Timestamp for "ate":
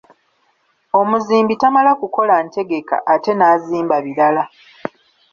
3.13-3.31